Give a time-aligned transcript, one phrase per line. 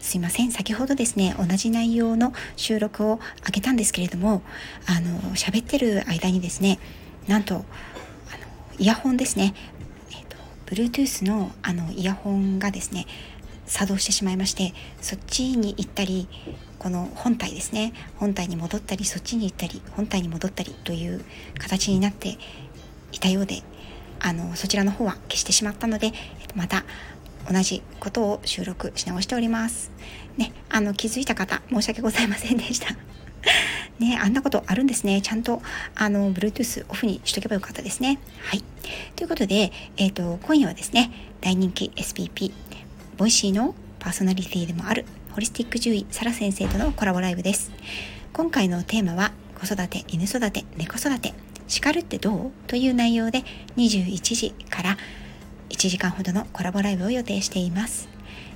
[0.00, 0.50] すいません。
[0.50, 4.42] 先ほどですね同じ内容の収録を上げたんですけれども
[4.86, 6.78] あの喋ってる間にですね
[7.28, 7.64] なんとあの
[8.78, 9.54] イヤホンですね、
[10.10, 10.36] えーと、
[10.74, 13.06] Bluetooth のあのイヤホンがですね
[13.66, 16.28] 作動してしまいましてそっちに行ったり
[16.78, 21.24] この本体ですね本体に戻ったりそっちに行ったり本体に戻ったりという
[21.58, 22.38] 形になって
[23.12, 23.62] いたようで
[24.18, 26.12] あのそちらの方は消してしまったので
[26.56, 26.84] また
[27.48, 29.90] 同じことを収録し直しております。
[30.36, 32.96] ね、あの気づいた方申し訳ございませんでした。
[33.98, 35.20] ね、あんなことあるんですね。
[35.20, 35.62] ちゃんと、
[35.94, 38.18] あの、Bluetooth オフにしとけばよかったですね。
[38.42, 38.64] はい。
[39.14, 41.10] ということで、えっ、ー、と、今夜はですね、
[41.42, 42.52] 大人気 SPP、
[43.18, 47.72] Voicy のパーソナリティでもある、ホリスティック獣医、サラ先生とのコラボライブです。
[48.32, 51.34] 今回のテーマは、子育て、犬育て、猫育て、
[51.68, 52.50] 叱るってどう？
[52.66, 53.44] という内容で、
[53.76, 54.96] 21時から
[55.70, 58.08] 1時間ほどのコラボライブを予定しています。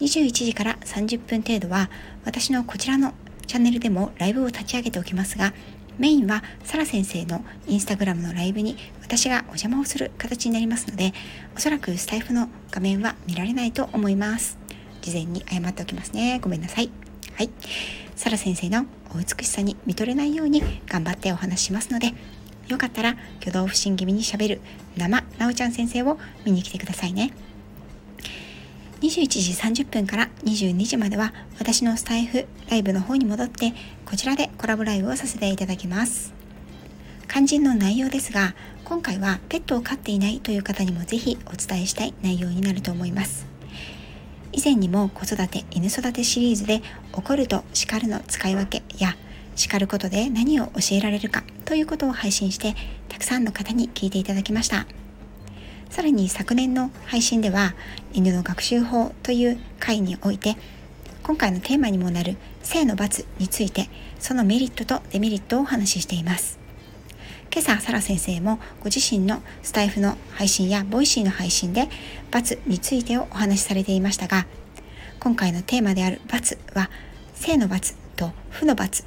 [0.00, 1.88] 21時から30分程度は
[2.24, 3.14] 私のこちらの
[3.46, 5.54] チャンネルでもライブを立ち上げておきますが
[5.98, 11.14] メインはサラ先生のインスタグラムのライブに私がお邪魔をする形になりますので
[11.56, 14.58] おそらくスタイフの画面は見られないと思います。
[15.00, 16.40] 事前に謝っておきますね。
[16.42, 16.90] ごめんなさい。
[17.34, 17.50] はい。
[18.16, 22.12] サラ先生のお美しさに見とれないように頑張ってお話ししますので
[22.68, 24.60] よかったら挙動不審気味にしゃべる
[24.96, 27.32] 生なおちゃん先生を見に来てくださいね。
[29.00, 33.74] 21時30分から22時までは私のスタイフライブの方に戻って
[34.06, 36.34] こちらでコラボライブをさせていただきます。
[37.28, 38.54] 肝心の内容ですが
[38.84, 43.46] 今回はペットを飼っていないという方にもぜひお伝えしたい内容になると思います。
[44.52, 46.80] 以前にも子育て犬育てシリーズで
[47.12, 49.14] 怒ると叱るの使い分けや
[49.56, 52.74] 叱ることで何を教えられるかということを配信して
[53.08, 54.86] たくさんの方に聞いていただきました。
[55.90, 57.74] さらに昨年の配信では
[58.12, 60.56] 犬の学習法という回において
[61.22, 66.58] 今回のテーマにもなる正の罰についてそのメリットとデメリットをお話ししています。
[67.52, 71.88] 今朝サラ先生もご自身のスタエフの配信や Voicy の配信で
[72.30, 74.46] 罰についてをお話しされていましたが
[75.20, 76.90] 今回のテーマである罰は
[77.32, 79.04] 性の罰と負の罰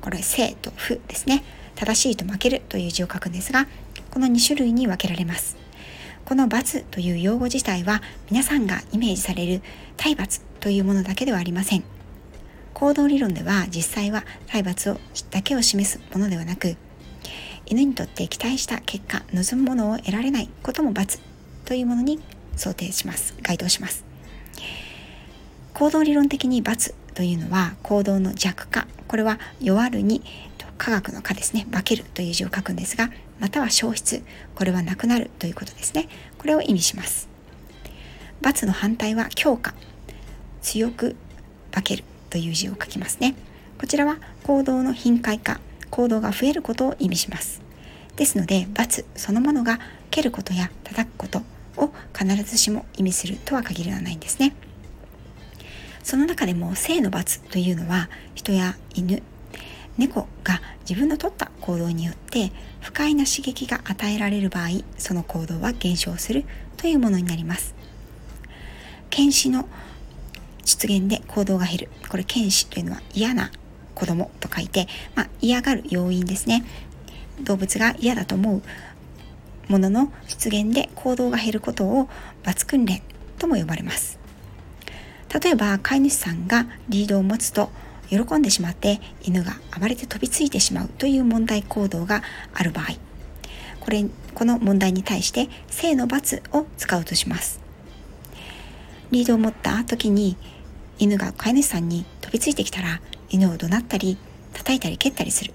[0.00, 1.42] これ正と負ですね。
[1.76, 3.66] 正しいと負けるという字を書くんですが
[4.10, 5.56] この2種類に分けられます。
[6.24, 9.62] この罰という用語自体は皆さんがイメージされる
[9.96, 11.84] 体罰というものだけではありません。
[12.74, 14.98] 行動理論では実際は体罰を
[15.30, 16.76] だけを示すものではなく
[17.66, 21.20] 犬にとって期待した結果望むものを得られないことも罰
[21.64, 22.20] というものに
[22.56, 23.34] 想定します。
[23.42, 24.04] 該当します。
[25.74, 30.22] 行動理論的に罰というのは行動の弱化これは弱るに
[30.78, 31.66] 科学の科ですね。
[31.72, 33.10] 化けるという字を書くんですが
[33.40, 34.22] または消失。
[34.54, 36.08] これはなくなるということですね。
[36.38, 37.28] これを意味します。
[38.40, 39.74] 罰の反対は強化。
[40.62, 41.16] 強く
[41.72, 43.34] 化けるという字を書きますね。
[43.80, 45.58] こちらは行動の頻回化。
[45.90, 47.62] 行動が増えることを意味します。
[48.14, 49.80] ですので罰そのものが
[50.12, 51.42] 蹴ることや叩くこと
[51.78, 54.54] を必ずしも意味するとは限らないんですね。
[56.02, 59.22] その中でも性の罰というのは人や犬
[59.98, 66.44] 猫が自分の取った行動によって不快な刺激が与えられる場合その行動は減少する
[66.76, 67.74] というものになります。
[69.10, 69.68] 犬歯の
[70.64, 71.88] 出現で行動が減る。
[72.08, 73.50] これ犬歯というのは嫌な
[73.94, 76.64] 子供と書いて、まあ、嫌がる要因ですね。
[77.42, 78.62] 動物が嫌だと思う
[79.68, 82.08] ものの出現で行動が減ることを
[82.42, 83.02] 罰訓練
[83.38, 84.19] とも呼ばれます。
[85.32, 87.70] 例えば飼い主さんがリードを持つと
[88.08, 92.22] 喜んでしまって犬が暴れて飛びついてしまうという問題行動が
[92.52, 92.86] ある場合
[93.80, 94.04] これ
[94.34, 97.60] この問題に対して性の罰を使うとします。
[99.10, 100.36] リードを持った時に
[100.98, 103.00] 犬が飼い主さんに飛びついてきたら
[103.30, 104.16] 犬を怒鳴ったり
[104.52, 105.52] 叩いたり蹴ったりする。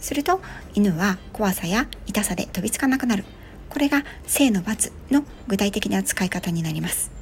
[0.00, 0.40] すると
[0.74, 3.24] 犬は怖さや痛さで飛びつかなくなる。
[3.68, 7.15] これが性の罰の具体的な使い方になります。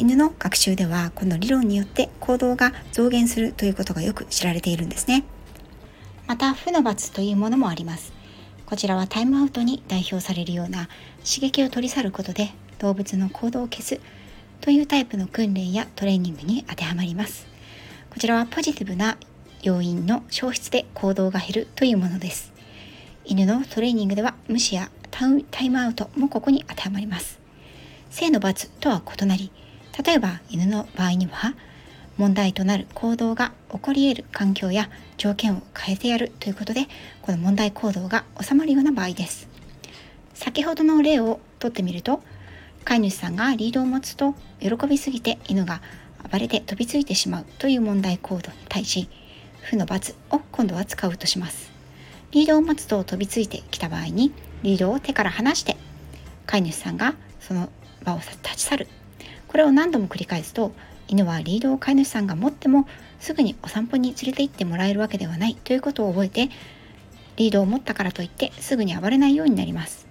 [0.00, 5.24] 犬の学習ではこの理論によって行動が増減するということがよく知られているんですね。
[6.26, 8.14] また負の罰というものもあります。
[8.64, 10.88] こちらはタイムアウトに代表されるような
[11.18, 12.48] 刺激を取り去ることで
[12.78, 14.00] 動物の行動を消す
[14.62, 17.46] というタイプの訓練やトレーニングに当てはまります。
[18.08, 19.18] こちらはポジティブな
[19.62, 22.54] 要因の消失で行動が減るというものです。
[23.26, 27.38] 犬のトレーニングでは無視やタイムアウトもここに当てはまります。
[28.08, 29.52] 性の罰とは異なり
[30.04, 31.54] 例えば犬の場合には
[32.16, 36.86] 問題となる行動が起こり得る環境や条件を変えてやるということで
[37.22, 39.48] この問題行動が収まるような場合です。
[40.34, 42.22] 先ほどの例をとってみると
[42.84, 45.80] 飼い主さんがリードを持つと喜びすぎて犬が
[46.30, 49.08] 暴れて飛びついてしまうという問題行動に対し
[49.62, 51.70] 負の罰を今度は使うとします。
[52.32, 54.32] リードを持つと飛びついてきた場合に
[54.62, 55.76] リードを手から離して
[56.46, 57.70] 飼い主さんがその
[58.04, 58.88] 場を立ち去る
[59.50, 60.70] これを何度も繰り返すと
[61.08, 62.86] 犬はリードを飼い主さんが持っても
[63.18, 66.50] すぐにお散歩に連れて行ってもらえるわけではないということを覚えて
[67.34, 70.06] リードを持ったからといってすぐに暴れないようになります。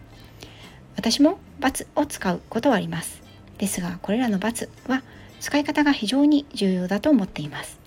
[0.97, 3.21] 私も罰を使うことはあります。
[3.57, 5.03] ですがこれらの罰は
[5.39, 7.79] 使い方が非常に重要だと思っています。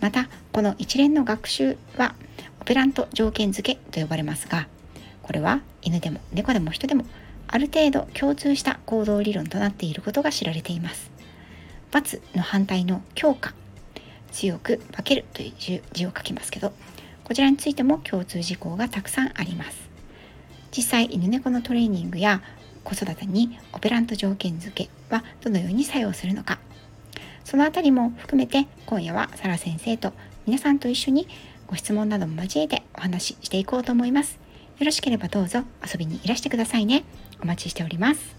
[0.00, 2.14] またこの一連の学習は
[2.62, 4.66] オペラント条件付けと呼ばれますが
[5.22, 7.04] これは犬でも猫でも人でも
[7.48, 11.10] ある程度共通した行動理論となっていることが知られています。
[11.90, 13.54] 罰の反対の強化
[14.30, 16.72] 強く化けるという字を書きますけど
[17.24, 19.88] こちらについても共通事項がたくさんあります。
[20.70, 22.42] 実際犬猫のトレーニングや
[22.84, 26.58] 子育てにオペラント条件付けはどのように作用するのか。
[27.44, 30.12] そのあたりも含めて今夜はサラ先生と
[30.46, 31.26] 皆さんと一緒に
[31.66, 34.47] ご質問なども交えてお話ししていこうと思います。
[34.78, 37.04] よろしければどうぞ遊びにいらしてくださいね。
[37.42, 38.37] お待ちしております。